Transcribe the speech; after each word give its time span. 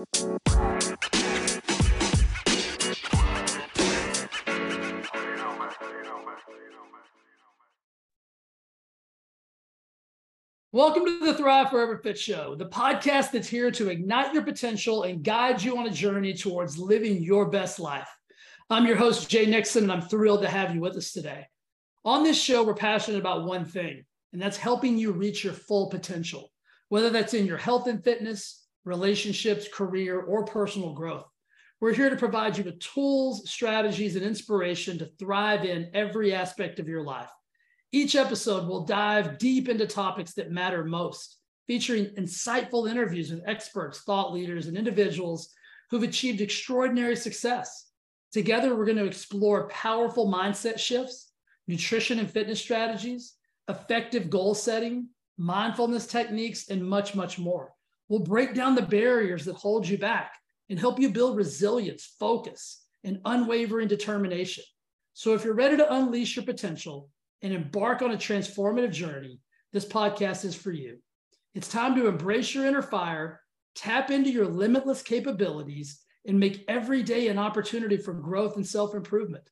Welcome 0.00 0.14
to 11.04 11.20
the 11.22 11.34
Thrive 11.36 11.68
Forever 11.68 11.98
Fit 11.98 12.18
Show, 12.18 12.54
the 12.54 12.64
podcast 12.64 13.32
that's 13.32 13.48
here 13.48 13.70
to 13.72 13.90
ignite 13.90 14.32
your 14.32 14.42
potential 14.42 15.02
and 15.02 15.22
guide 15.22 15.62
you 15.62 15.76
on 15.76 15.86
a 15.86 15.90
journey 15.90 16.32
towards 16.32 16.78
living 16.78 17.22
your 17.22 17.50
best 17.50 17.78
life. 17.78 18.08
I'm 18.70 18.86
your 18.86 18.96
host, 18.96 19.28
Jay 19.28 19.44
Nixon, 19.44 19.82
and 19.82 19.92
I'm 19.92 20.00
thrilled 20.00 20.40
to 20.42 20.48
have 20.48 20.74
you 20.74 20.80
with 20.80 20.96
us 20.96 21.12
today. 21.12 21.46
On 22.06 22.24
this 22.24 22.40
show, 22.40 22.64
we're 22.64 22.72
passionate 22.72 23.18
about 23.18 23.44
one 23.44 23.66
thing, 23.66 24.06
and 24.32 24.40
that's 24.40 24.56
helping 24.56 24.96
you 24.96 25.12
reach 25.12 25.44
your 25.44 25.52
full 25.52 25.90
potential, 25.90 26.50
whether 26.88 27.10
that's 27.10 27.34
in 27.34 27.44
your 27.44 27.58
health 27.58 27.86
and 27.86 28.02
fitness, 28.02 28.59
relationships, 28.84 29.68
career, 29.72 30.20
or 30.20 30.44
personal 30.44 30.92
growth. 30.92 31.26
We're 31.80 31.94
here 31.94 32.10
to 32.10 32.16
provide 32.16 32.58
you 32.58 32.64
with 32.64 32.78
tools, 32.80 33.50
strategies, 33.50 34.16
and 34.16 34.24
inspiration 34.24 34.98
to 34.98 35.10
thrive 35.18 35.64
in 35.64 35.90
every 35.94 36.34
aspect 36.34 36.78
of 36.78 36.88
your 36.88 37.02
life. 37.02 37.30
Each 37.92 38.14
episode 38.14 38.68
will 38.68 38.84
dive 38.84 39.38
deep 39.38 39.68
into 39.68 39.86
topics 39.86 40.34
that 40.34 40.50
matter 40.50 40.84
most, 40.84 41.38
featuring 41.66 42.06
insightful 42.18 42.88
interviews 42.90 43.30
with 43.30 43.42
experts, 43.46 44.02
thought 44.02 44.32
leaders, 44.32 44.66
and 44.66 44.76
individuals 44.76 45.52
who've 45.90 46.02
achieved 46.02 46.40
extraordinary 46.40 47.16
success. 47.16 47.90
Together, 48.32 48.76
we're 48.76 48.84
going 48.84 48.96
to 48.96 49.06
explore 49.06 49.68
powerful 49.68 50.30
mindset 50.30 50.78
shifts, 50.78 51.32
nutrition 51.66 52.18
and 52.18 52.30
fitness 52.30 52.60
strategies, 52.60 53.34
effective 53.68 54.30
goal 54.30 54.54
setting, 54.54 55.08
mindfulness 55.38 56.06
techniques, 56.06 56.68
and 56.68 56.84
much, 56.84 57.14
much 57.14 57.38
more. 57.38 57.72
We'll 58.10 58.20
break 58.20 58.52
down 58.52 58.74
the 58.74 58.82
barriers 58.82 59.46
that 59.46 59.56
hold 59.56 59.88
you 59.88 59.96
back 59.96 60.34
and 60.68 60.78
help 60.78 61.00
you 61.00 61.08
build 61.10 61.38
resilience, 61.38 62.14
focus, 62.20 62.84
and 63.04 63.20
unwavering 63.24 63.88
determination. 63.88 64.64
So, 65.14 65.32
if 65.32 65.44
you're 65.44 65.54
ready 65.54 65.78
to 65.78 65.94
unleash 65.94 66.36
your 66.36 66.44
potential, 66.44 67.08
and 67.42 67.52
embark 67.52 68.02
on 68.02 68.12
a 68.12 68.16
transformative 68.16 68.92
journey, 68.92 69.40
this 69.72 69.84
podcast 69.84 70.44
is 70.44 70.54
for 70.54 70.72
you. 70.72 70.98
It's 71.54 71.68
time 71.68 71.94
to 71.96 72.06
embrace 72.06 72.54
your 72.54 72.66
inner 72.66 72.82
fire, 72.82 73.40
tap 73.74 74.10
into 74.10 74.30
your 74.30 74.46
limitless 74.46 75.02
capabilities, 75.02 76.00
and 76.26 76.38
make 76.38 76.64
every 76.68 77.02
day 77.02 77.28
an 77.28 77.38
opportunity 77.38 77.96
for 77.96 78.12
growth 78.12 78.56
and 78.56 78.66
self 78.66 78.94
improvement. 78.94 79.44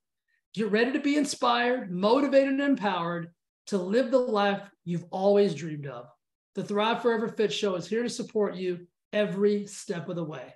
Get 0.54 0.70
ready 0.70 0.92
to 0.92 1.00
be 1.00 1.16
inspired, 1.16 1.90
motivated, 1.90 2.54
and 2.54 2.60
empowered 2.60 3.28
to 3.66 3.78
live 3.78 4.10
the 4.10 4.18
life 4.18 4.62
you've 4.84 5.04
always 5.10 5.54
dreamed 5.54 5.86
of. 5.86 6.06
The 6.54 6.64
Thrive 6.64 7.02
Forever 7.02 7.28
Fit 7.28 7.52
Show 7.52 7.74
is 7.76 7.86
here 7.86 8.02
to 8.02 8.10
support 8.10 8.56
you 8.56 8.86
every 9.12 9.66
step 9.66 10.08
of 10.08 10.16
the 10.16 10.24
way. 10.24 10.54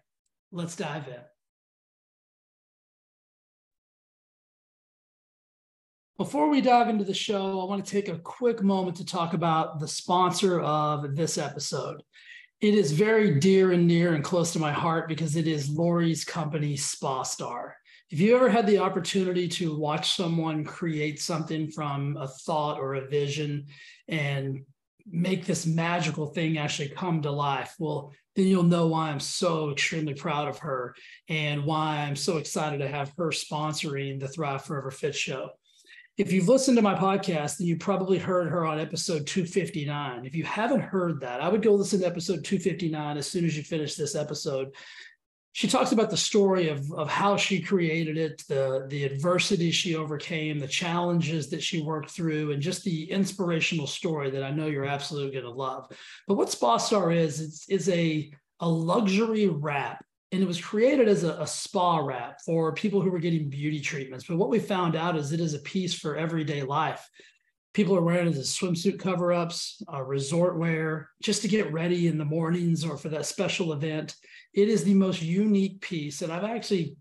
Let's 0.50 0.76
dive 0.76 1.08
in. 1.08 1.20
Before 6.18 6.48
we 6.48 6.60
dive 6.60 6.88
into 6.88 7.04
the 7.04 7.14
show, 7.14 7.60
I 7.60 7.64
want 7.64 7.84
to 7.84 7.90
take 7.90 8.08
a 8.08 8.18
quick 8.18 8.62
moment 8.62 8.96
to 8.98 9.04
talk 9.04 9.34
about 9.34 9.80
the 9.80 9.88
sponsor 9.88 10.60
of 10.60 11.16
this 11.16 11.38
episode. 11.38 12.02
It 12.60 12.74
is 12.74 12.92
very 12.92 13.40
dear 13.40 13.72
and 13.72 13.88
near 13.88 14.14
and 14.14 14.22
close 14.22 14.52
to 14.52 14.60
my 14.60 14.70
heart 14.70 15.08
because 15.08 15.34
it 15.34 15.48
is 15.48 15.68
Lori's 15.68 16.24
company, 16.24 16.76
Spa 16.76 17.24
Star. 17.24 17.76
If 18.10 18.20
you 18.20 18.36
ever 18.36 18.48
had 18.48 18.66
the 18.66 18.78
opportunity 18.78 19.48
to 19.48 19.76
watch 19.76 20.14
someone 20.14 20.64
create 20.64 21.20
something 21.20 21.70
from 21.70 22.16
a 22.18 22.28
thought 22.28 22.78
or 22.78 22.94
a 22.94 23.08
vision 23.08 23.66
and 24.06 24.64
make 25.10 25.46
this 25.46 25.66
magical 25.66 26.26
thing 26.26 26.58
actually 26.58 26.88
come 26.88 27.22
to 27.22 27.30
life, 27.30 27.74
well, 27.78 28.12
then 28.34 28.46
you'll 28.46 28.62
know 28.62 28.86
why 28.86 29.10
I'm 29.10 29.20
so 29.20 29.70
extremely 29.70 30.14
proud 30.14 30.48
of 30.48 30.58
her 30.60 30.94
and 31.28 31.64
why 31.64 31.98
I'm 31.98 32.16
so 32.16 32.38
excited 32.38 32.78
to 32.78 32.88
have 32.88 33.12
her 33.18 33.28
sponsoring 33.28 34.18
the 34.18 34.28
Thrive 34.28 34.64
Forever 34.64 34.90
Fit 34.90 35.14
show. 35.14 35.50
If 36.18 36.30
you've 36.30 36.48
listened 36.48 36.76
to 36.76 36.82
my 36.82 36.94
podcast, 36.94 37.58
then 37.58 37.66
you 37.66 37.76
probably 37.76 38.18
heard 38.18 38.48
her 38.48 38.66
on 38.66 38.78
episode 38.78 39.26
259. 39.26 40.26
If 40.26 40.34
you 40.34 40.44
haven't 40.44 40.82
heard 40.82 41.20
that, 41.20 41.40
I 41.40 41.48
would 41.48 41.62
go 41.62 41.74
listen 41.74 42.00
to 42.00 42.06
episode 42.06 42.44
259 42.44 43.16
as 43.16 43.26
soon 43.26 43.44
as 43.44 43.56
you 43.56 43.62
finish 43.62 43.94
this 43.94 44.14
episode. 44.14 44.74
She 45.54 45.68
talks 45.68 45.92
about 45.92 46.08
the 46.08 46.16
story 46.16 46.68
of, 46.68 46.90
of 46.92 47.10
how 47.10 47.36
she 47.36 47.60
created 47.60 48.16
it, 48.16 48.42
the, 48.48 48.86
the 48.88 49.04
adversity 49.04 49.70
she 49.70 49.96
overcame, 49.96 50.58
the 50.58 50.66
challenges 50.66 51.50
that 51.50 51.62
she 51.62 51.82
worked 51.82 52.10
through, 52.10 52.52
and 52.52 52.62
just 52.62 52.84
the 52.84 53.10
inspirational 53.10 53.86
story 53.86 54.30
that 54.30 54.42
I 54.42 54.50
know 54.50 54.66
you're 54.66 54.86
absolutely 54.86 55.32
going 55.32 55.44
to 55.44 55.50
love. 55.50 55.92
But 56.26 56.36
what 56.36 56.50
Spa 56.50 56.78
Star 56.78 57.12
is, 57.12 57.40
it's, 57.40 57.68
is 57.68 57.88
a, 57.90 58.32
a 58.60 58.68
luxury 58.68 59.46
wrap 59.46 60.02
and 60.32 60.42
it 60.42 60.46
was 60.46 60.60
created 60.60 61.08
as 61.08 61.24
a, 61.24 61.34
a, 61.34 61.46
spa 61.46 61.98
wrap 61.98 62.40
for 62.40 62.72
people 62.72 63.02
who 63.02 63.10
were 63.10 63.18
getting 63.18 63.50
beauty 63.50 63.80
treatments. 63.80 64.24
But 64.26 64.38
what 64.38 64.48
we 64.48 64.58
found 64.58 64.96
out 64.96 65.16
is 65.16 65.30
it 65.30 65.40
is 65.40 65.52
a 65.52 65.58
piece 65.58 65.92
for 65.92 66.16
everyday 66.16 66.62
life. 66.62 67.06
People 67.74 67.96
are 67.96 68.02
wearing 68.02 68.28
as 68.28 68.56
swimsuit 68.56 68.98
cover 68.98 69.32
ups, 69.32 69.82
uh, 69.92 70.02
resort 70.02 70.58
wear, 70.58 71.08
just 71.22 71.42
to 71.42 71.48
get 71.48 71.72
ready 71.72 72.06
in 72.06 72.18
the 72.18 72.24
mornings 72.24 72.84
or 72.84 72.96
for 72.96 73.08
that 73.08 73.26
special 73.26 73.72
event. 73.72 74.14
It 74.52 74.68
is 74.68 74.84
the 74.84 74.94
most 74.94 75.22
unique 75.22 75.80
piece. 75.80 76.22
And 76.22 76.32
I've 76.32 76.44
actually 76.44 76.96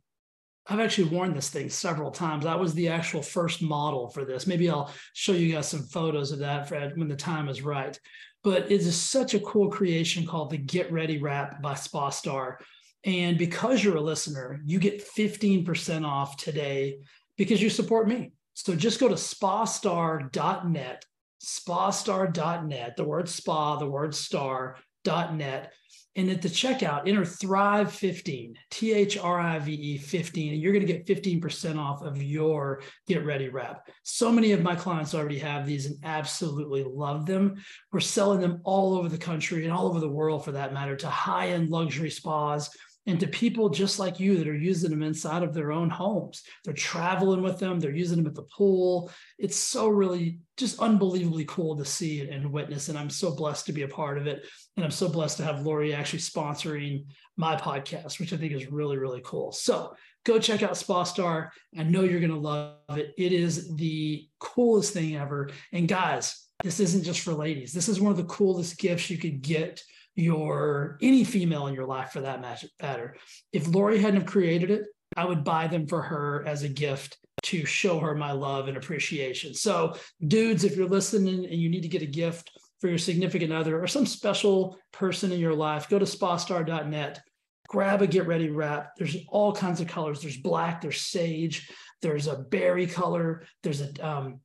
I've 0.67 0.79
actually 0.79 1.09
worn 1.09 1.33
this 1.33 1.49
thing 1.49 1.69
several 1.69 2.11
times. 2.11 2.43
That 2.43 2.59
was 2.59 2.75
the 2.75 2.89
actual 2.89 3.23
first 3.23 3.63
model 3.63 4.09
for 4.09 4.23
this. 4.25 4.45
Maybe 4.45 4.69
I'll 4.69 4.93
show 5.13 5.31
you 5.31 5.51
guys 5.51 5.67
some 5.67 5.81
photos 5.81 6.31
of 6.31 6.39
that, 6.39 6.69
Fred, 6.69 6.95
when 6.97 7.07
the 7.07 7.15
time 7.15 7.49
is 7.49 7.63
right. 7.63 7.99
But 8.43 8.65
it 8.65 8.81
is 8.81 8.95
such 8.95 9.33
a 9.33 9.39
cool 9.39 9.69
creation 9.69 10.25
called 10.25 10.51
the 10.51 10.57
Get 10.57 10.91
Ready 10.91 11.17
Wrap 11.17 11.63
by 11.63 11.73
Spa 11.73 12.09
Star 12.09 12.59
and 13.03 13.37
because 13.37 13.83
you're 13.83 13.97
a 13.97 14.01
listener, 14.01 14.61
you 14.63 14.79
get 14.79 15.07
15% 15.07 16.05
off 16.05 16.37
today 16.37 16.99
because 17.35 17.61
you 17.61 17.69
support 17.69 18.07
me. 18.07 18.31
So 18.53 18.75
just 18.75 18.99
go 18.99 19.07
to 19.07 19.15
spastar.net, 19.15 21.05
spastar.net, 21.43 22.95
the 22.97 23.03
word 23.03 23.29
spa, 23.29 23.77
the 23.77 23.89
word 23.89 24.13
star.net. 24.13 25.73
And 26.17 26.29
at 26.29 26.41
the 26.41 26.49
checkout, 26.49 27.07
enter 27.07 27.23
Thrive 27.23 27.89
15, 27.93 28.55
T 28.69 28.93
H 28.93 29.17
R 29.17 29.39
I 29.39 29.59
V 29.59 29.71
E 29.71 29.97
15, 29.97 30.51
and 30.53 30.61
you're 30.61 30.73
going 30.73 30.85
to 30.85 30.93
get 30.93 31.07
15% 31.07 31.77
off 31.77 32.01
of 32.01 32.21
your 32.21 32.81
Get 33.07 33.25
Ready 33.25 33.47
wrap. 33.47 33.87
So 34.03 34.29
many 34.29 34.51
of 34.51 34.61
my 34.61 34.75
clients 34.75 35.15
already 35.15 35.39
have 35.39 35.65
these 35.65 35.85
and 35.85 35.95
absolutely 36.03 36.83
love 36.83 37.25
them. 37.25 37.63
We're 37.93 38.01
selling 38.01 38.41
them 38.41 38.59
all 38.65 38.97
over 38.97 39.07
the 39.07 39.17
country 39.17 39.63
and 39.63 39.71
all 39.71 39.87
over 39.87 40.01
the 40.01 40.09
world 40.09 40.43
for 40.43 40.51
that 40.51 40.73
matter 40.73 40.97
to 40.97 41.07
high 41.07 41.51
end 41.51 41.69
luxury 41.69 42.09
spas 42.09 42.69
and 43.07 43.19
to 43.19 43.27
people 43.27 43.69
just 43.69 43.99
like 43.99 44.19
you 44.19 44.37
that 44.37 44.47
are 44.47 44.55
using 44.55 44.91
them 44.91 45.01
inside 45.01 45.43
of 45.43 45.53
their 45.53 45.71
own 45.71 45.89
homes. 45.89 46.43
They're 46.63 46.73
traveling 46.73 47.41
with 47.41 47.59
them, 47.59 47.79
they're 47.79 47.95
using 47.95 48.17
them 48.17 48.27
at 48.27 48.35
the 48.35 48.43
pool. 48.55 49.11
It's 49.39 49.57
so 49.57 49.87
really 49.87 50.39
just 50.57 50.79
unbelievably 50.79 51.45
cool 51.45 51.75
to 51.77 51.85
see 51.85 52.27
and 52.29 52.51
witness. 52.51 52.89
And 52.89 52.97
I'm 52.97 53.09
so 53.09 53.35
blessed 53.35 53.65
to 53.67 53.73
be 53.73 53.81
a 53.81 53.87
part 53.87 54.17
of 54.17 54.27
it. 54.27 54.45
And 54.77 54.85
I'm 54.85 54.91
so 54.91 55.09
blessed 55.09 55.37
to 55.37 55.43
have 55.43 55.65
Lori 55.65 55.93
actually 55.93 56.19
sponsoring 56.19 57.05
my 57.37 57.55
podcast, 57.55 58.19
which 58.19 58.33
I 58.33 58.37
think 58.37 58.53
is 58.53 58.71
really, 58.71 58.97
really 58.97 59.21
cool. 59.25 59.51
So 59.51 59.95
go 60.23 60.37
check 60.37 60.61
out 60.61 60.77
Spa 60.77 61.03
Star. 61.03 61.51
I 61.77 61.83
know 61.83 62.03
you're 62.03 62.19
going 62.19 62.31
to 62.31 62.37
love 62.37 62.75
it. 62.89 63.13
It 63.17 63.31
is 63.31 63.75
the 63.75 64.27
coolest 64.39 64.93
thing 64.93 65.15
ever. 65.15 65.49
And 65.73 65.87
guys, 65.87 66.47
this 66.63 66.79
isn't 66.79 67.03
just 67.03 67.21
for 67.21 67.33
ladies. 67.33 67.73
This 67.73 67.89
is 67.89 67.99
one 67.99 68.11
of 68.11 68.17
the 68.17 68.23
coolest 68.25 68.77
gifts 68.77 69.09
you 69.09 69.17
could 69.17 69.41
get 69.41 69.81
your 70.15 70.97
any 71.01 71.23
female 71.23 71.67
in 71.67 71.73
your 71.73 71.85
life 71.85 72.11
for 72.11 72.21
that 72.21 72.41
matter. 72.41 73.15
If 73.53 73.67
Lori 73.67 73.99
hadn't 73.99 74.21
have 74.21 74.29
created 74.29 74.71
it, 74.71 74.83
I 75.15 75.25
would 75.25 75.43
buy 75.43 75.67
them 75.67 75.87
for 75.87 76.01
her 76.01 76.43
as 76.47 76.63
a 76.63 76.69
gift 76.69 77.17
to 77.43 77.65
show 77.65 77.99
her 77.99 78.15
my 78.15 78.31
love 78.31 78.67
and 78.67 78.77
appreciation. 78.77 79.53
So, 79.53 79.95
dudes, 80.25 80.63
if 80.63 80.75
you're 80.75 80.87
listening 80.87 81.45
and 81.45 81.55
you 81.55 81.69
need 81.69 81.81
to 81.81 81.89
get 81.89 82.01
a 82.01 82.07
gift 82.07 82.51
for 82.79 82.87
your 82.87 82.97
significant 82.97 83.51
other 83.51 83.81
or 83.81 83.87
some 83.87 84.05
special 84.05 84.77
person 84.91 85.31
in 85.31 85.39
your 85.39 85.53
life, 85.53 85.89
go 85.89 85.99
to 85.99 86.05
spastar.net, 86.05 87.21
grab 87.67 88.01
a 88.01 88.07
get 88.07 88.27
ready 88.27 88.49
wrap. 88.49 88.91
There's 88.97 89.17
all 89.27 89.53
kinds 89.53 89.81
of 89.81 89.87
colors. 89.87 90.21
There's 90.21 90.37
black, 90.37 90.81
there's 90.81 91.01
sage, 91.01 91.69
there's 92.01 92.27
a 92.27 92.37
berry 92.37 92.87
color, 92.87 93.43
there's 93.63 93.81
a 93.81 94.07
um, 94.07 94.39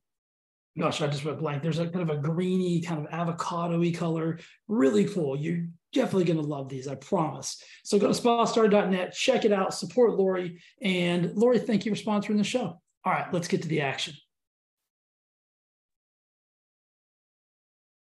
gosh, 0.77 1.01
I 1.01 1.07
just 1.07 1.25
went 1.25 1.39
blank. 1.39 1.63
There's 1.63 1.79
a 1.79 1.87
kind 1.87 2.09
of 2.09 2.15
a 2.15 2.21
greeny, 2.21 2.81
kind 2.81 3.05
of 3.05 3.11
avocado-y 3.11 3.91
color. 3.91 4.39
Really 4.67 5.05
cool. 5.05 5.37
You're 5.37 5.65
definitely 5.93 6.25
going 6.25 6.39
to 6.39 6.45
love 6.45 6.69
these, 6.69 6.87
I 6.87 6.95
promise. 6.95 7.63
So 7.83 7.97
go 7.97 8.11
to 8.11 8.19
spastar.net, 8.19 9.13
check 9.13 9.45
it 9.45 9.51
out, 9.51 9.73
support 9.73 10.17
Lori. 10.17 10.61
And 10.81 11.33
Lori, 11.35 11.59
thank 11.59 11.85
you 11.85 11.95
for 11.95 12.01
sponsoring 12.01 12.37
the 12.37 12.43
show. 12.43 12.81
All 13.05 13.13
right, 13.13 13.31
let's 13.33 13.47
get 13.47 13.61
to 13.63 13.67
the 13.67 13.81
action. 13.81 14.13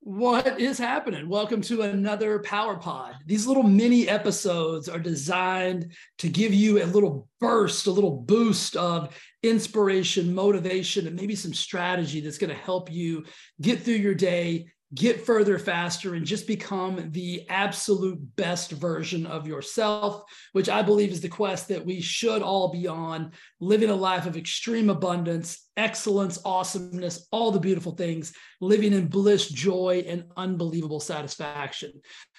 What 0.05 0.61
is 0.61 0.77
happening? 0.77 1.27
Welcome 1.27 1.61
to 1.61 1.81
another 1.81 2.37
Power 2.37 2.75
Pod. 2.75 3.15
These 3.25 3.47
little 3.47 3.63
mini 3.63 4.07
episodes 4.07 4.87
are 4.87 4.99
designed 4.99 5.93
to 6.19 6.29
give 6.29 6.53
you 6.53 6.83
a 6.83 6.85
little 6.85 7.27
burst, 7.39 7.87
a 7.87 7.91
little 7.91 8.11
boost 8.17 8.75
of 8.75 9.19
inspiration, 9.41 10.31
motivation, 10.31 11.07
and 11.07 11.15
maybe 11.15 11.35
some 11.35 11.55
strategy 11.55 12.21
that's 12.21 12.37
going 12.37 12.51
to 12.51 12.55
help 12.55 12.91
you 12.91 13.25
get 13.59 13.81
through 13.81 13.95
your 13.95 14.13
day, 14.13 14.67
get 14.95 15.25
further 15.25 15.59
faster 15.59 16.15
and 16.15 16.25
just 16.25 16.47
become 16.47 17.11
the 17.11 17.45
absolute 17.49 18.17
best 18.37 18.71
version 18.71 19.25
of 19.25 19.45
yourself, 19.45 20.23
which 20.53 20.69
I 20.69 20.81
believe 20.81 21.11
is 21.11 21.19
the 21.19 21.27
quest 21.27 21.67
that 21.67 21.85
we 21.85 21.99
should 21.99 22.41
all 22.41 22.71
be 22.71 22.87
on, 22.87 23.31
living 23.59 23.89
a 23.89 23.95
life 23.95 24.25
of 24.25 24.37
extreme 24.37 24.89
abundance, 24.89 25.67
excellence, 25.75 26.39
awesomeness, 26.45 27.27
all 27.31 27.51
the 27.51 27.59
beautiful 27.59 27.91
things, 27.91 28.33
living 28.61 28.93
in 28.93 29.07
bliss, 29.07 29.49
joy, 29.49 30.05
and 30.07 30.23
unbelievable 30.37 31.01
satisfaction. 31.01 31.91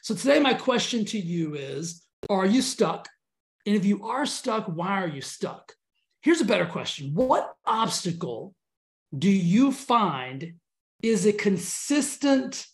So 0.02 0.14
today, 0.14 0.40
my 0.40 0.54
question 0.54 1.04
to 1.06 1.18
you 1.18 1.54
is 1.54 2.06
Are 2.30 2.46
you 2.46 2.62
stuck? 2.62 3.08
And 3.66 3.76
if 3.76 3.84
you 3.84 4.06
are 4.06 4.24
stuck, 4.24 4.66
why 4.66 5.02
are 5.02 5.08
you 5.08 5.20
stuck? 5.20 5.74
Here's 6.22 6.40
a 6.40 6.46
better 6.46 6.66
question 6.66 7.12
What 7.12 7.52
obstacle 7.66 8.54
do 9.16 9.30
you 9.30 9.72
find 9.72 10.54
is 11.02 11.26
a 11.26 11.32
consistent 11.32 12.66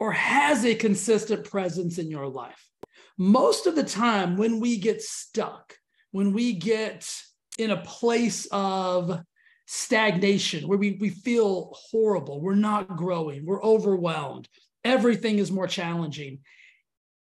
or 0.00 0.12
has 0.12 0.64
a 0.64 0.74
consistent 0.74 1.44
presence 1.44 1.98
in 1.98 2.10
your 2.10 2.28
life. 2.28 2.68
Most 3.16 3.66
of 3.66 3.74
the 3.74 3.84
time, 3.84 4.36
when 4.36 4.60
we 4.60 4.78
get 4.78 5.02
stuck, 5.02 5.74
when 6.12 6.32
we 6.32 6.52
get 6.52 7.10
in 7.58 7.70
a 7.70 7.82
place 7.82 8.46
of 8.52 9.20
stagnation 9.66 10.66
where 10.66 10.78
we, 10.78 10.96
we 11.00 11.10
feel 11.10 11.74
horrible, 11.90 12.40
we're 12.40 12.54
not 12.54 12.96
growing, 12.96 13.44
we're 13.44 13.62
overwhelmed, 13.62 14.48
everything 14.84 15.38
is 15.38 15.50
more 15.50 15.66
challenging, 15.66 16.38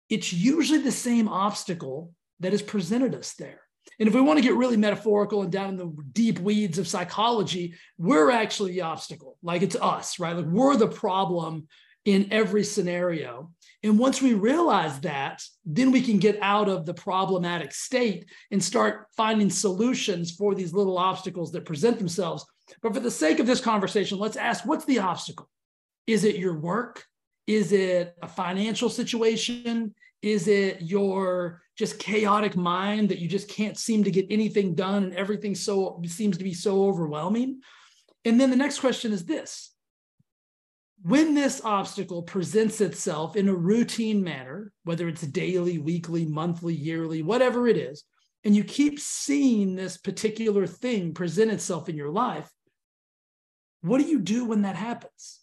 it's 0.08 0.32
usually 0.32 0.80
the 0.80 0.90
same 0.90 1.28
obstacle 1.28 2.12
that 2.40 2.52
has 2.52 2.62
presented 2.62 3.14
us 3.14 3.34
there. 3.34 3.60
And 3.98 4.08
if 4.08 4.14
we 4.14 4.20
want 4.20 4.38
to 4.38 4.42
get 4.42 4.54
really 4.54 4.76
metaphorical 4.76 5.42
and 5.42 5.52
down 5.52 5.70
in 5.70 5.76
the 5.76 5.94
deep 6.12 6.38
weeds 6.38 6.78
of 6.78 6.88
psychology, 6.88 7.74
we're 7.98 8.30
actually 8.30 8.72
the 8.72 8.82
obstacle. 8.82 9.38
Like 9.42 9.62
it's 9.62 9.76
us, 9.76 10.18
right? 10.18 10.36
Like 10.36 10.46
we're 10.46 10.76
the 10.76 10.88
problem 10.88 11.68
in 12.04 12.28
every 12.30 12.64
scenario. 12.64 13.50
And 13.82 13.98
once 13.98 14.20
we 14.20 14.34
realize 14.34 15.00
that, 15.00 15.42
then 15.64 15.90
we 15.90 16.02
can 16.02 16.18
get 16.18 16.38
out 16.42 16.68
of 16.68 16.84
the 16.86 16.94
problematic 16.94 17.72
state 17.72 18.26
and 18.50 18.62
start 18.62 19.06
finding 19.16 19.50
solutions 19.50 20.32
for 20.32 20.54
these 20.54 20.74
little 20.74 20.98
obstacles 20.98 21.52
that 21.52 21.64
present 21.64 21.98
themselves. 21.98 22.44
But 22.82 22.94
for 22.94 23.00
the 23.00 23.10
sake 23.10 23.38
of 23.38 23.46
this 23.46 23.60
conversation, 23.60 24.18
let's 24.18 24.36
ask 24.36 24.66
what's 24.66 24.84
the 24.84 24.98
obstacle? 24.98 25.48
Is 26.06 26.24
it 26.24 26.36
your 26.36 26.58
work? 26.58 27.04
Is 27.46 27.72
it 27.72 28.14
a 28.22 28.28
financial 28.28 28.88
situation? 28.88 29.94
Is 30.22 30.48
it 30.48 30.82
your 30.82 31.62
just 31.76 31.98
chaotic 31.98 32.56
mind 32.56 33.08
that 33.08 33.18
you 33.18 33.28
just 33.28 33.48
can't 33.48 33.76
seem 33.76 34.04
to 34.04 34.10
get 34.10 34.26
anything 34.30 34.74
done 34.74 35.04
and 35.04 35.14
everything 35.14 35.54
so 35.54 36.00
seems 36.06 36.38
to 36.38 36.44
be 36.44 36.54
so 36.54 36.84
overwhelming? 36.84 37.60
And 38.24 38.40
then 38.40 38.50
the 38.50 38.56
next 38.56 38.80
question 38.80 39.12
is 39.12 39.24
this. 39.24 39.72
When 41.02 41.34
this 41.34 41.60
obstacle 41.64 42.22
presents 42.22 42.80
itself 42.80 43.36
in 43.36 43.48
a 43.48 43.54
routine 43.54 44.22
manner, 44.24 44.72
whether 44.84 45.08
it's 45.08 45.22
daily, 45.22 45.78
weekly, 45.78 46.24
monthly, 46.24 46.74
yearly, 46.74 47.22
whatever 47.22 47.68
it 47.68 47.76
is, 47.76 48.04
and 48.44 48.56
you 48.56 48.64
keep 48.64 48.98
seeing 49.00 49.74
this 49.74 49.96
particular 49.96 50.66
thing 50.66 51.12
present 51.12 51.50
itself 51.50 51.88
in 51.88 51.96
your 51.96 52.10
life, 52.10 52.48
what 53.82 53.98
do 53.98 54.04
you 54.04 54.18
do 54.20 54.46
when 54.46 54.62
that 54.62 54.76
happens? 54.76 55.40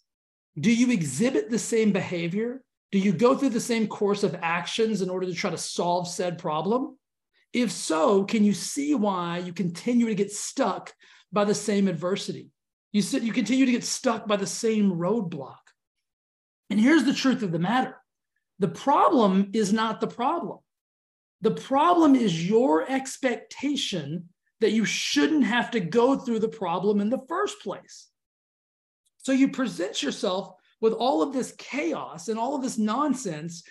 Do 0.58 0.72
you 0.72 0.90
exhibit 0.90 1.48
the 1.48 1.58
same 1.58 1.92
behavior 1.92 2.62
do 2.92 2.98
you 2.98 3.12
go 3.12 3.34
through 3.34 3.48
the 3.48 3.60
same 3.60 3.86
course 3.86 4.22
of 4.22 4.36
actions 4.42 5.00
in 5.00 5.08
order 5.08 5.26
to 5.26 5.32
try 5.32 5.50
to 5.50 5.56
solve 5.56 6.06
said 6.06 6.38
problem? 6.38 6.98
If 7.52 7.72
so, 7.72 8.24
can 8.24 8.44
you 8.44 8.52
see 8.52 8.94
why 8.94 9.38
you 9.38 9.52
continue 9.52 10.06
to 10.06 10.14
get 10.14 10.30
stuck 10.30 10.92
by 11.32 11.44
the 11.44 11.54
same 11.54 11.88
adversity? 11.88 12.50
You, 12.92 13.02
you 13.20 13.32
continue 13.32 13.64
to 13.64 13.72
get 13.72 13.84
stuck 13.84 14.28
by 14.28 14.36
the 14.36 14.46
same 14.46 14.92
roadblock. 14.92 15.56
And 16.68 16.78
here's 16.78 17.04
the 17.04 17.14
truth 17.14 17.42
of 17.42 17.50
the 17.50 17.58
matter 17.58 17.96
the 18.58 18.68
problem 18.68 19.50
is 19.54 19.72
not 19.72 20.00
the 20.00 20.06
problem. 20.06 20.58
The 21.40 21.50
problem 21.50 22.14
is 22.14 22.48
your 22.48 22.88
expectation 22.88 24.28
that 24.60 24.72
you 24.72 24.84
shouldn't 24.84 25.44
have 25.44 25.72
to 25.72 25.80
go 25.80 26.16
through 26.16 26.38
the 26.38 26.48
problem 26.48 27.00
in 27.00 27.10
the 27.10 27.24
first 27.28 27.60
place. 27.62 28.08
So 29.18 29.32
you 29.32 29.48
present 29.48 30.02
yourself 30.02 30.54
with 30.82 30.92
all 30.92 31.22
of 31.22 31.32
this 31.32 31.54
chaos 31.56 32.28
and 32.28 32.38
all 32.38 32.54
of 32.56 32.62
this 32.62 32.76
nonsense, 32.76 33.62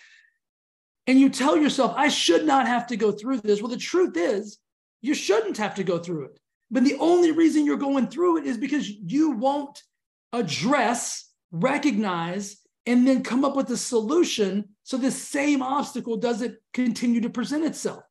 and 1.05 1.19
you 1.19 1.29
tell 1.29 1.57
yourself, 1.57 1.93
I 1.95 2.07
should 2.07 2.45
not 2.45 2.67
have 2.67 2.87
to 2.87 2.97
go 2.97 3.11
through 3.11 3.41
this. 3.41 3.61
Well, 3.61 3.69
the 3.69 3.77
truth 3.77 4.15
is, 4.15 4.57
you 5.01 5.13
shouldn't 5.13 5.57
have 5.57 5.75
to 5.75 5.83
go 5.83 5.99
through 5.99 6.25
it. 6.25 6.39
But 6.71 6.85
the 6.85 6.97
only 6.99 7.31
reason 7.31 7.65
you're 7.65 7.75
going 7.75 8.07
through 8.07 8.37
it 8.37 8.45
is 8.45 8.57
because 8.57 8.89
you 8.89 9.31
won't 9.31 9.77
address, 10.31 11.29
recognize, 11.51 12.57
and 12.85 13.05
then 13.05 13.23
come 13.23 13.43
up 13.43 13.57
with 13.57 13.69
a 13.71 13.77
solution 13.77 14.69
so 14.83 14.97
this 14.97 15.21
same 15.21 15.61
obstacle 15.61 16.17
doesn't 16.17 16.55
continue 16.73 17.21
to 17.21 17.29
present 17.29 17.65
itself. 17.65 18.03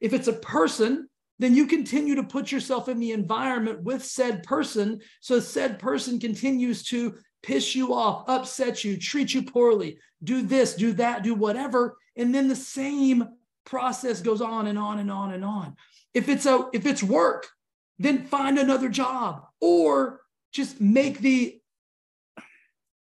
If 0.00 0.12
it's 0.12 0.28
a 0.28 0.32
person, 0.32 1.08
then 1.38 1.54
you 1.54 1.66
continue 1.66 2.16
to 2.16 2.24
put 2.24 2.50
yourself 2.50 2.88
in 2.88 2.98
the 2.98 3.12
environment 3.12 3.82
with 3.82 4.04
said 4.04 4.42
person 4.42 5.00
so 5.20 5.38
said 5.38 5.78
person 5.78 6.18
continues 6.18 6.82
to 6.84 7.14
piss 7.42 7.74
you 7.74 7.94
off, 7.94 8.28
upset 8.28 8.84
you, 8.84 8.96
treat 8.96 9.32
you 9.34 9.42
poorly, 9.42 9.98
do 10.22 10.42
this, 10.42 10.74
do 10.74 10.92
that, 10.94 11.22
do 11.22 11.34
whatever. 11.34 11.96
And 12.16 12.34
then 12.34 12.48
the 12.48 12.56
same 12.56 13.28
process 13.64 14.20
goes 14.20 14.40
on 14.40 14.66
and 14.66 14.78
on 14.78 14.98
and 14.98 15.10
on 15.10 15.32
and 15.32 15.44
on. 15.44 15.76
If 16.14 16.28
it's 16.28 16.46
a 16.46 16.68
if 16.72 16.86
it's 16.86 17.02
work, 17.02 17.46
then 17.98 18.24
find 18.24 18.58
another 18.58 18.88
job 18.88 19.44
or 19.60 20.20
just 20.52 20.80
make 20.80 21.18
the 21.18 21.60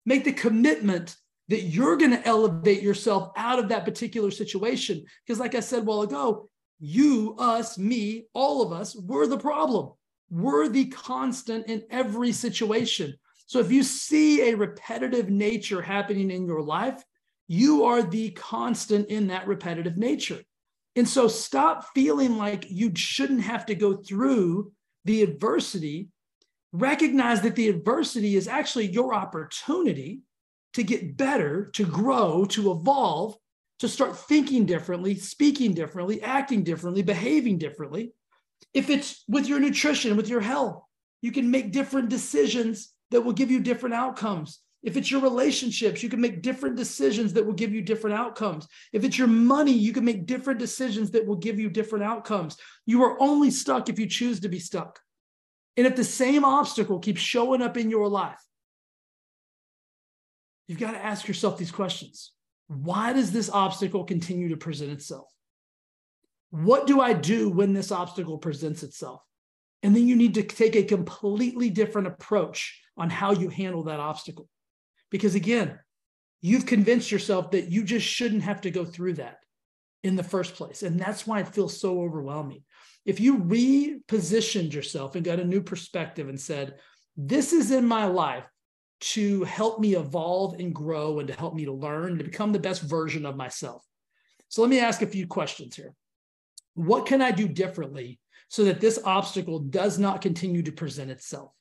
make 0.05 0.25
the 0.25 0.33
commitment 0.33 1.17
that 1.49 1.63
you're 1.63 1.97
going 1.97 2.11
to 2.11 2.27
elevate 2.27 2.83
yourself 2.83 3.31
out 3.37 3.59
of 3.59 3.69
that 3.69 3.85
particular 3.85 4.31
situation 4.31 5.05
because 5.27 5.41
like 5.41 5.55
I 5.55 5.61
said 5.61 5.81
a 5.81 5.85
while 5.85 6.03
ago, 6.03 6.49
you, 6.81 7.35
us, 7.39 7.79
me, 7.79 8.27
all 8.35 8.63
of 8.63 8.73
us, 8.73 8.95
we're 8.97 9.27
the 9.27 9.39
problem. 9.39 9.93
We're 10.31 10.69
the 10.69 10.87
constant 10.87 11.67
in 11.67 11.83
every 11.91 12.33
situation. 12.33 13.15
So 13.49 13.61
if 13.61 13.73
you 13.73 13.83
see 13.83 14.43
a 14.43 14.57
repetitive 14.57 15.31
nature 15.31 15.81
happening 15.81 16.31
in 16.31 16.45
your 16.45 16.61
life, 16.61 17.03
you 17.49 17.85
are 17.85 18.03
the 18.03 18.31
constant 18.33 19.09
in 19.09 19.29
that 19.29 19.49
repetitive 19.49 19.97
nature. 19.97 20.43
And 20.97 21.09
so 21.09 21.29
stop 21.29 21.87
feeling 21.95 22.37
like 22.37 22.67
you 22.69 22.93
shouldn't 22.95 23.41
have 23.41 23.65
to 23.67 23.75
go 23.75 23.97
through 23.97 24.73
the 25.07 25.23
adversity. 25.23 26.09
Recognize 26.73 27.41
that 27.41 27.57
the 27.57 27.71
adversity 27.71 28.37
is 28.37 28.49
actually 28.49 28.89
your 28.89 29.15
opportunity 29.15 30.21
to 30.75 30.83
get 30.83 31.17
better, 31.17 31.71
to 31.73 31.87
grow, 31.87 32.45
to 32.51 32.71
evolve, 32.71 33.35
to 33.79 33.89
start 33.89 34.19
thinking 34.19 34.67
differently, 34.67 35.15
speaking 35.15 35.73
differently, 35.73 36.23
acting 36.23 36.65
differently, 36.65 37.01
behaving 37.01 37.57
differently. 37.57 38.13
If 38.75 38.91
it's 38.91 39.25
with 39.27 39.47
your 39.47 39.59
nutrition, 39.59 40.19
with 40.19 40.29
your 40.29 40.43
health, 40.43 40.83
you 41.23 41.33
can 41.33 41.51
make 41.51 41.73
different 41.73 42.11
decisions 42.11 42.93
that 43.11 43.23
will 43.23 43.33
give 43.33 43.51
you 43.51 43.61
different 43.61 43.95
outcomes. 43.95 44.61
If 44.83 44.97
it's 44.97 45.11
your 45.11 45.21
relationships, 45.21 46.03
you 46.03 46.09
can 46.09 46.21
make 46.21 46.41
different 46.41 46.77
decisions 46.77 47.33
that 47.33 47.45
will 47.45 47.53
give 47.53 47.73
you 47.73 47.83
different 47.83 48.17
outcomes. 48.17 48.69
If 48.93 49.03
it's 49.05 49.19
your 49.19 49.27
money, 49.27 49.73
you 49.73 49.93
can 49.93 50.05
make 50.05 50.27
different 50.27 50.61
decisions 50.61 51.11
that 51.11 51.27
will 51.27 51.37
give 51.37 51.59
you 51.59 51.69
different 51.69 52.05
outcomes. 52.05 52.57
You 52.87 53.03
are 53.03 53.21
only 53.21 53.51
stuck 53.51 53.89
if 53.89 53.99
you 53.99 54.07
choose 54.07 54.41
to 54.41 54.49
be 54.49 54.61
stuck. 54.61 55.01
And 55.77 55.87
if 55.87 55.97
the 55.97 56.05
same 56.05 56.45
obstacle 56.45 57.01
keeps 57.01 57.21
showing 57.21 57.61
up 57.61 57.77
in 57.77 57.91
your 57.91 58.09
life, 58.09 58.43
you've 60.69 60.79
got 60.79 60.93
to 60.93 61.05
ask 61.05 61.27
yourself 61.27 61.59
these 61.59 61.71
questions 61.73 62.33
Why 62.69 63.13
does 63.13 63.33
this 63.33 63.51
obstacle 63.51 64.05
continue 64.05 64.51
to 64.51 64.57
present 64.57 64.93
itself? 64.93 65.29
What 66.51 66.87
do 66.87 67.01
I 67.01 67.13
do 67.13 67.51
when 67.51 67.73
this 67.73 67.93
obstacle 67.93 68.39
presents 68.39 68.83
itself? 68.83 69.23
And 69.83 69.95
then 69.95 70.07
you 70.07 70.17
need 70.17 70.35
to 70.35 70.43
take 70.43 70.77
a 70.77 70.83
completely 70.83 71.71
different 71.71 72.09
approach 72.09 72.81
on 72.97 73.11
how 73.11 73.33
you 73.33 73.49
handle 73.49 73.85
that 73.85 74.01
obstacle. 74.01 74.49
Because 75.11 75.35
again, 75.35 75.79
you've 76.41 76.67
convinced 76.67 77.11
yourself 77.11 77.53
that 77.53 77.71
you 77.71 77.85
just 77.85 78.07
shouldn't 78.07 78.43
have 78.43 78.61
to 78.63 78.71
go 78.71 78.85
through 78.85 79.15
that 79.15 79.39
in 80.03 80.17
the 80.17 80.23
first 80.23 80.55
place. 80.55 80.83
And 80.83 80.99
that's 80.99 81.27
why 81.27 81.41
it 81.41 81.49
feels 81.49 81.81
so 81.81 82.01
overwhelming. 82.03 82.63
If 83.05 83.21
you 83.21 83.39
repositioned 83.39 84.73
yourself 84.73 85.15
and 85.15 85.25
got 85.25 85.41
a 85.41 85.45
new 85.45 85.63
perspective 85.63 86.29
and 86.29 86.41
said, 86.41 86.75
This 87.17 87.53
is 87.53 87.71
in 87.71 87.87
my 87.87 88.07
life 88.07 88.45
to 89.01 89.45
help 89.45 89.79
me 89.79 89.95
evolve 89.95 90.59
and 90.59 90.75
grow 90.75 91.21
and 91.21 91.29
to 91.29 91.35
help 91.35 91.55
me 91.55 91.65
to 91.65 91.73
learn, 91.73 92.19
to 92.19 92.25
become 92.25 92.53
the 92.53 92.59
best 92.59 92.83
version 92.83 93.25
of 93.25 93.37
myself. 93.37 93.85
So 94.49 94.61
let 94.61 94.71
me 94.71 94.81
ask 94.81 95.03
a 95.03 95.07
few 95.07 95.27
questions 95.27 95.77
here. 95.77 95.95
What 96.75 97.07
can 97.07 97.23
I 97.23 97.31
do 97.31 97.49
differently 97.49 98.19
so 98.49 98.65
that 98.65 98.81
this 98.81 98.99
obstacle 99.05 99.61
does 99.61 99.99
not 99.99 100.23
continue 100.23 100.63
to 100.63 100.73
present 100.73 101.11
itself? 101.11 101.53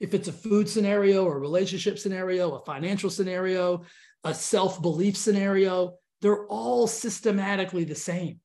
if 0.00 0.14
it's 0.14 0.28
a 0.28 0.32
food 0.32 0.68
scenario 0.68 1.24
or 1.24 1.36
a 1.36 1.40
relationship 1.40 1.98
scenario, 1.98 2.54
a 2.54 2.64
financial 2.64 3.10
scenario, 3.10 3.84
a 4.24 4.34
self 4.34 4.82
belief 4.82 5.16
scenario, 5.16 5.94
they're 6.20 6.46
all 6.46 6.86
systematically 6.86 7.84
the 7.84 7.94
same. 7.94 8.40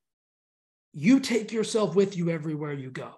You 0.93 1.19
take 1.19 1.51
yourself 1.51 1.95
with 1.95 2.17
you 2.17 2.29
everywhere 2.29 2.73
you 2.73 2.89
go. 2.89 3.13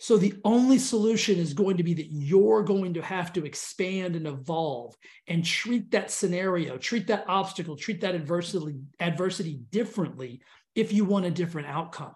So 0.00 0.16
the 0.16 0.34
only 0.44 0.78
solution 0.78 1.38
is 1.38 1.54
going 1.54 1.78
to 1.78 1.82
be 1.82 1.94
that 1.94 2.12
you're 2.12 2.62
going 2.62 2.94
to 2.94 3.02
have 3.02 3.32
to 3.32 3.44
expand 3.44 4.14
and 4.14 4.28
evolve 4.28 4.94
and 5.26 5.44
treat 5.44 5.90
that 5.90 6.12
scenario, 6.12 6.76
treat 6.76 7.08
that 7.08 7.24
obstacle, 7.26 7.76
treat 7.76 8.02
that 8.02 8.14
adversity, 8.14 8.78
adversity 9.00 9.58
differently 9.70 10.40
if 10.76 10.92
you 10.92 11.04
want 11.04 11.26
a 11.26 11.30
different 11.32 11.66
outcome. 11.66 12.14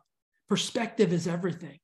Perspective 0.53 1.15
is 1.15 1.27
everything. 1.27 1.79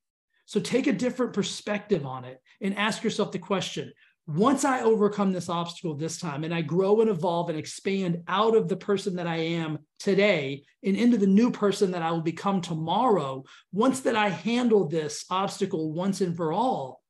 So 0.44 0.60
take 0.60 0.86
a 0.86 0.92
different 0.92 1.32
perspective 1.32 2.04
on 2.04 2.26
it 2.26 2.38
and 2.60 2.76
ask 2.76 3.02
yourself 3.02 3.32
the 3.32 3.38
question 3.38 3.94
once 4.26 4.62
I 4.62 4.82
overcome 4.82 5.32
this 5.32 5.48
obstacle 5.48 5.94
this 5.94 6.18
time 6.20 6.44
and 6.44 6.52
I 6.52 6.60
grow 6.60 7.00
and 7.00 7.08
evolve 7.08 7.48
and 7.48 7.58
expand 7.58 8.24
out 8.28 8.54
of 8.54 8.68
the 8.68 8.76
person 8.76 9.16
that 9.16 9.26
I 9.26 9.36
am 9.36 9.78
today 9.98 10.64
and 10.84 10.98
into 10.98 11.16
the 11.16 11.26
new 11.26 11.50
person 11.50 11.92
that 11.92 12.02
I 12.02 12.10
will 12.10 12.20
become 12.20 12.60
tomorrow, 12.60 13.44
once 13.72 14.00
that 14.00 14.16
I 14.16 14.28
handle 14.28 14.86
this 14.86 15.24
obstacle 15.30 15.94
once 15.94 16.20
and 16.20 16.36
for 16.36 16.52
all, 16.52 17.00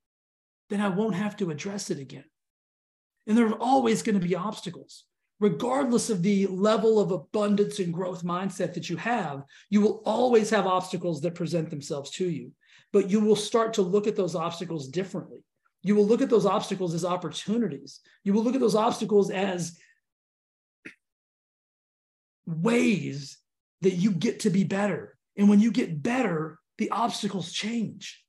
then 0.71 0.81
I 0.81 0.91
won't 0.91 1.17
have 1.17 1.37
to 1.39 1.51
address 1.51 1.91
it 1.91 1.99
again. 1.99 2.31
And 3.27 3.37
there 3.37 3.49
are 3.49 3.61
always 3.61 4.03
going 4.03 4.21
to 4.21 4.25
be 4.25 4.37
obstacles. 4.37 5.03
Regardless 5.41 6.11
of 6.11 6.23
the 6.23 6.47
level 6.49 6.99
of 6.99 7.13
abundance 7.13 7.79
and 7.79 7.95
growth 7.95 8.25
mindset 8.25 8.75
that 8.75 8.91
you 8.91 8.97
have, 8.97 9.45
you 9.71 9.81
will 9.81 10.03
always 10.05 10.51
have 10.51 10.67
obstacles 10.67 11.21
that 11.21 11.35
present 11.35 11.71
themselves 11.71 12.11
to 12.11 12.29
you. 12.29 12.51
But 12.93 13.09
you 13.09 13.21
will 13.21 13.37
start 13.37 13.75
to 13.75 13.83
look 13.83 14.07
at 14.07 14.17
those 14.17 14.35
obstacles 14.35 14.89
differently 14.89 15.39
you 15.83 15.95
will 15.95 16.07
look 16.07 16.21
at 16.21 16.31
those 16.31 16.47
obstacles 16.47 16.95
as 16.95 17.05
opportunities. 17.05 18.01
You 18.25 18.33
will 18.33 18.43
look 18.43 18.55
at 18.55 18.61
those 18.61 18.75
obstacles 18.75 19.31
as 19.31 19.79
ways 22.47 23.39
that 23.83 23.95
you 23.95 24.11
get 24.11 24.41
to 24.41 24.51
be 24.51 24.65
better. 24.65 25.17
And 25.37 25.49
when 25.49 25.61
you 25.61 25.71
get 25.71 26.03
better, 26.03 26.59
the 26.79 26.91
obstacles 26.91 27.53
change. 27.53 28.25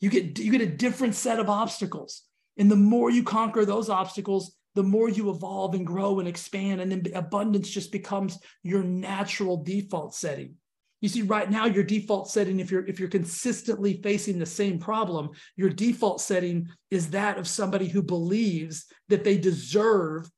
You 0.00 0.10
get 0.10 0.38
you 0.38 0.50
get 0.52 0.60
a 0.60 0.66
different 0.66 1.14
set 1.14 1.40
of 1.40 1.48
obstacles. 1.48 2.22
And 2.56 2.70
the 2.70 2.76
more 2.76 3.10
you 3.10 3.22
conquer 3.22 3.64
those 3.64 3.88
obstacles, 3.88 4.56
the 4.74 4.82
more 4.82 5.08
you 5.08 5.30
evolve 5.30 5.74
and 5.74 5.86
grow 5.86 6.18
and 6.18 6.28
expand 6.28 6.80
and 6.80 6.90
then 6.90 7.04
abundance 7.14 7.68
just 7.68 7.92
becomes 7.92 8.38
your 8.62 8.82
natural 8.82 9.62
default 9.62 10.14
setting. 10.14 10.54
You 11.02 11.08
see, 11.08 11.22
right 11.22 11.50
now, 11.50 11.66
your 11.66 11.82
default 11.82 12.30
setting, 12.30 12.60
if 12.60 12.70
you're 12.70 12.86
if 12.86 13.00
you're 13.00 13.08
consistently 13.08 14.00
facing 14.02 14.38
the 14.38 14.46
same 14.46 14.78
problem, 14.78 15.30
your 15.56 15.68
default 15.68 16.20
setting 16.20 16.68
is 16.92 17.10
that 17.10 17.38
of 17.38 17.48
somebody 17.48 17.88
who 17.88 18.02
believes 18.02 18.86
that 19.08 19.24
they 19.24 19.36
deserve 19.36 20.30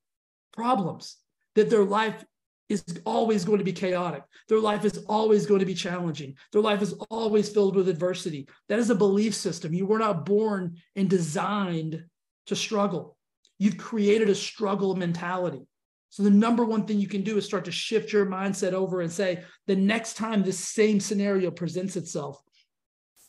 problems, 0.55 1.19
that 1.55 1.69
their 1.69 1.85
life 1.85 2.25
is 2.71 2.83
always 3.05 3.45
going 3.45 3.59
to 3.59 3.65
be 3.65 3.75
chaotic. 3.75 4.23
Their 4.49 4.59
life 4.59 4.87
is 4.87 5.05
always 5.07 5.45
going 5.45 5.61
to 5.61 5.67
be 5.67 5.75
challenging. 5.75 6.35
Their 6.51 6.63
life 6.63 6.81
is 6.81 6.95
always 7.11 7.51
filled 7.51 7.77
with 7.77 7.91
adversity. 7.91 8.49
That 8.71 8.79
is 8.79 8.89
a 8.89 8.95
belief 8.95 9.35
system. 9.35 9.75
You 9.75 9.85
were 9.85 9.99
not 9.99 10.25
born 10.25 10.77
and 10.97 11.11
designed 11.11 12.05
to 12.47 12.57
struggle. 12.57 13.19
You've 13.59 13.79
created 13.79 14.29
a 14.29 14.35
struggle 14.35 14.95
mentality. 14.97 15.67
So 16.11 16.23
the 16.23 16.31
number 16.31 16.65
one 16.65 16.87
thing 16.87 17.01
you 17.01 17.09
can 17.09 17.23
do 17.23 17.37
is 17.37 17.45
start 17.45 17.65
to 17.65 17.73
shift 17.73 18.13
your 18.13 18.27
mindset 18.27 18.73
over 18.73 19.01
and 19.01 19.11
say, 19.11 19.43
the 19.67 19.75
next 19.75 20.15
time 20.15 20.43
this 20.43 20.59
same 20.59 21.01
scenario 21.01 21.51
presents 21.51 21.97
itself, 21.97 22.41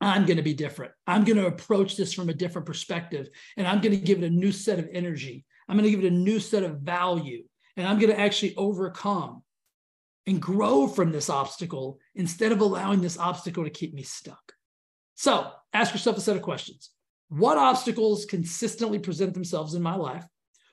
I'm 0.02 0.26
going 0.26 0.38
to 0.38 0.44
be 0.44 0.54
different. 0.54 0.92
I'm 1.08 1.24
going 1.24 1.38
to 1.38 1.48
approach 1.48 1.98
this 1.98 2.14
from 2.14 2.30
a 2.30 2.34
different 2.34 2.68
perspective 2.68 3.28
and 3.58 3.66
I'm 3.66 3.82
going 3.82 3.98
to 3.98 4.06
give 4.06 4.22
it 4.22 4.28
a 4.28 4.30
new 4.30 4.52
set 4.52 4.78
of 4.78 4.88
energy. 4.92 5.46
I'm 5.68 5.78
going 5.78 5.86
to 5.86 5.96
give 5.96 6.04
it 6.04 6.12
a 6.12 6.16
new 6.16 6.40
set 6.40 6.64
of 6.64 6.80
value 6.80 7.44
and 7.78 7.88
I'm 7.88 7.98
going 7.98 8.14
to 8.14 8.20
actually 8.20 8.56
overcome 8.56 9.42
and 10.28 10.42
grow 10.42 10.88
from 10.88 11.12
this 11.12 11.30
obstacle 11.30 12.00
instead 12.14 12.52
of 12.52 12.62
allowing 12.62 13.02
this 13.02 13.18
obstacle 13.18 13.64
to 13.64 13.70
keep 13.70 13.94
me 13.94 14.04
stuck. 14.04 14.54
So 15.16 15.52
ask 15.74 15.94
yourself 15.94 16.18
a 16.18 16.22
set 16.22 16.36
of 16.36 16.42
questions. 16.42 16.92
What 17.30 17.58
obstacles 17.58 18.26
consistently 18.26 19.00
present 19.00 19.34
themselves 19.34 19.74
in 19.74 19.82
my 19.82 19.96
life? 19.96 20.26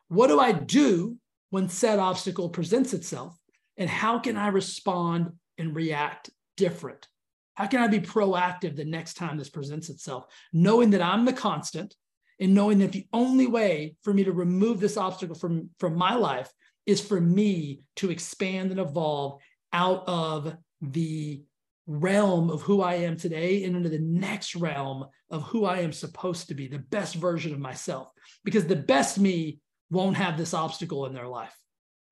What 0.09 0.29
do 0.29 0.39
I 0.39 0.53
do 0.53 1.17
when 1.51 1.69
said 1.69 1.99
obstacle 1.99 2.51
presents 2.51 2.93
itself? 2.93 3.37
And 3.77 3.89
how 3.89 4.19
can 4.19 4.37
I 4.37 4.49
respond 4.49 5.33
and 5.59 5.75
react 5.75 6.31
different? 6.57 7.09
How 7.55 7.67
can 7.67 7.81
I 7.81 7.87
be 7.87 8.01
proactive 8.01 8.77
the 8.77 8.85
next 8.85 9.15
time 9.15 9.37
this 9.37 9.51
presents 9.51 9.89
itself, 9.89 10.25
knowing 10.53 10.91
that 10.91 11.03
I'm 11.03 11.25
the 11.25 11.33
constant 11.33 11.95
and 12.41 12.55
knowing 12.55 12.79
that 12.79 12.93
the 12.93 13.07
only 13.13 13.47
way 13.47 13.97
for 14.03 14.13
me 14.13 14.25
to 14.25 14.33
remove 14.33 14.81
this 14.81 14.97
obstacle 14.97 15.35
from, 15.35 15.71
from 15.79 15.97
my 15.97 16.15
life 16.15 16.51
is 16.87 17.01
for 17.01 17.21
me 17.21 17.83
to 17.97 18.11
expand 18.11 18.71
and 18.71 18.81
evolve 18.81 19.41
out 19.73 20.05
of 20.09 20.57
the 20.81 21.43
realm 21.87 22.51
of 22.51 22.63
who 22.63 22.83
I 22.83 22.95
am 22.95 23.17
today 23.17 23.65
and 23.65 23.77
into 23.77 23.89
the 23.89 23.99
next 23.99 24.55
realm 24.55 25.07
of 25.31 25.43
who 25.45 25.65
I 25.65 25.81
am 25.81 25.93
supposed 25.93 26.49
to 26.49 26.55
be, 26.55 26.69
the 26.69 26.79
best 26.79 27.17
version 27.17 27.53
of 27.53 27.59
myself. 27.59 28.09
Because 28.45 28.67
the 28.67 28.77
best 28.77 29.19
me 29.19 29.61
won't 29.91 30.17
have 30.17 30.39
this 30.39 30.55
obstacle 30.55 31.07
in 31.07 31.15
their 31.15 31.27
life. 31.27 31.57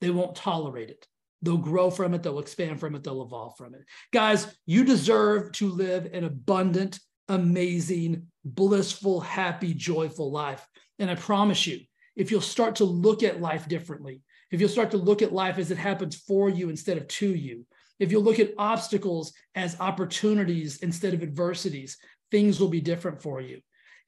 They 0.01 0.11
won't 0.11 0.37
tolerate 0.37 0.91
it. 0.91 1.07
They'll 1.43 1.57
grow 1.57 1.91
from 1.91 2.13
it, 2.13 2.23
they'll 2.23 2.39
expand 2.39 2.81
from 2.81 2.95
it, 2.95 3.03
they'll 3.03 3.23
evolve 3.23 3.57
from 3.57 3.75
it. 3.75 3.83
Guys, 4.13 4.47
you 4.67 4.85
deserve 4.85 5.53
to 5.53 5.71
live 5.71 6.07
an 6.13 6.25
abundant, 6.25 6.99
amazing, 7.29 8.27
blissful, 8.45 9.21
happy, 9.21 9.73
joyful 9.73 10.31
life. 10.31 10.67
And 10.99 11.11
I 11.11 11.15
promise 11.15 11.67
you, 11.67 11.81
if 12.15 12.31
you'll 12.31 12.43
start 12.43 12.77
to 12.77 12.85
look 12.85 13.23
at 13.23 13.41
life 13.41 13.69
differently, 13.69 14.21
if 14.51 14.61
you'll 14.61 14.69
start 14.69 14.91
to 14.91 14.99
look 14.99 15.23
at 15.23 15.33
life 15.33 15.59
as 15.59 15.71
it 15.71 15.79
happens 15.79 16.17
for 16.17 16.51
you 16.51 16.69
instead 16.69 16.99
of 16.99 17.09
to 17.09 17.35
you, 17.35 17.65
if 18.01 18.11
you'll 18.11 18.23
look 18.23 18.41
at 18.41 18.55
obstacles 18.59 19.33
as 19.55 19.79
opportunities 19.79 20.79
instead 20.79 21.15
of 21.15 21.23
adversities, 21.23 21.97
things 22.31 22.59
will 22.59 22.69
be 22.69 22.81
different 22.81 23.23
for 23.23 23.41
you 23.41 23.61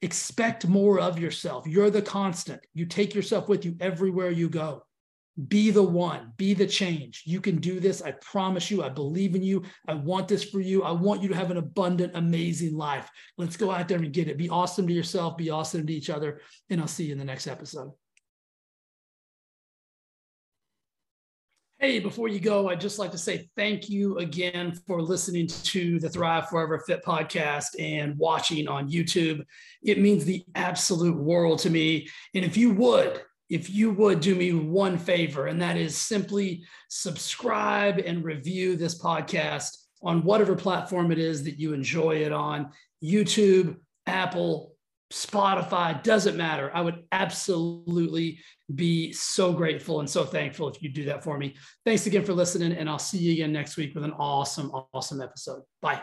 expect 0.03 0.67
more 0.67 0.99
of 0.99 1.17
yourself. 1.17 1.65
You're 1.65 1.89
the 1.89 2.01
constant. 2.01 2.59
You 2.73 2.85
take 2.85 3.15
yourself 3.15 3.47
with 3.47 3.63
you 3.63 3.75
everywhere 3.79 4.31
you 4.31 4.49
go. 4.49 4.83
Be 5.47 5.71
the 5.71 5.81
one, 5.81 6.33
be 6.37 6.53
the 6.53 6.67
change. 6.67 7.23
You 7.25 7.41
can 7.41 7.55
do 7.55 7.79
this. 7.79 8.03
I 8.03 8.11
promise 8.11 8.69
you. 8.69 8.83
I 8.83 8.89
believe 8.89 9.33
in 9.33 9.41
you. 9.41 9.63
I 9.87 9.95
want 9.95 10.27
this 10.27 10.43
for 10.43 10.59
you. 10.59 10.83
I 10.83 10.91
want 10.91 11.23
you 11.23 11.29
to 11.29 11.35
have 11.35 11.49
an 11.49 11.57
abundant, 11.57 12.11
amazing 12.15 12.75
life. 12.75 13.09
Let's 13.37 13.57
go 13.57 13.71
out 13.71 13.87
there 13.87 13.97
and 13.97 14.13
get 14.13 14.27
it. 14.27 14.37
Be 14.37 14.49
awesome 14.49 14.85
to 14.87 14.93
yourself, 14.93 15.37
be 15.37 15.49
awesome 15.49 15.87
to 15.87 15.93
each 15.93 16.11
other. 16.11 16.41
And 16.69 16.81
I'll 16.81 16.87
see 16.87 17.05
you 17.05 17.13
in 17.13 17.17
the 17.17 17.25
next 17.25 17.47
episode. 17.47 17.93
Hey, 21.83 21.99
before 21.99 22.29
you 22.29 22.39
go, 22.39 22.69
I'd 22.69 22.79
just 22.79 22.97
like 22.97 23.11
to 23.11 23.17
say 23.17 23.49
thank 23.57 23.89
you 23.89 24.17
again 24.19 24.73
for 24.87 25.01
listening 25.01 25.47
to 25.47 25.99
the 25.99 26.07
Thrive 26.07 26.47
Forever 26.47 26.79
Fit 26.79 27.03
podcast 27.03 27.77
and 27.77 28.17
watching 28.17 28.69
on 28.69 28.89
YouTube. 28.89 29.43
It 29.83 29.99
means 29.99 30.23
the 30.23 30.45
absolute 30.55 31.17
world 31.17 31.59
to 31.59 31.69
me. 31.69 32.07
And 32.33 32.45
if 32.45 32.55
you 32.55 32.71
would, 32.71 33.21
if 33.49 33.69
you 33.69 33.91
would 33.91 34.21
do 34.21 34.33
me 34.33 34.53
one 34.53 34.97
favor, 34.97 35.47
and 35.47 35.61
that 35.61 35.75
is 35.75 35.97
simply 35.97 36.63
subscribe 36.87 37.97
and 37.99 38.23
review 38.23 38.77
this 38.77 38.97
podcast 38.97 39.75
on 40.01 40.23
whatever 40.23 40.55
platform 40.55 41.11
it 41.11 41.19
is 41.19 41.43
that 41.43 41.59
you 41.59 41.73
enjoy 41.73 42.15
it 42.15 42.31
on 42.31 42.71
YouTube, 43.03 43.75
Apple, 44.07 44.72
Spotify, 45.13 46.01
doesn't 46.01 46.35
matter. 46.35 46.71
I 46.73 46.81
would 46.81 47.03
absolutely 47.11 48.39
be 48.73 49.13
so 49.13 49.53
grateful 49.53 49.99
and 49.99 50.09
so 50.09 50.25
thankful 50.25 50.67
if 50.69 50.81
you 50.81 50.89
do 50.89 51.05
that 51.05 51.23
for 51.23 51.37
me. 51.37 51.53
Thanks 51.85 52.07
again 52.07 52.25
for 52.25 52.33
listening, 52.33 52.71
and 52.71 52.89
I'll 52.89 52.97
see 52.97 53.19
you 53.19 53.33
again 53.33 53.53
next 53.53 53.77
week 53.77 53.93
with 53.93 54.03
an 54.03 54.13
awesome, 54.13 54.71
awesome 54.91 55.21
episode. 55.21 55.61
Bye. 55.83 56.01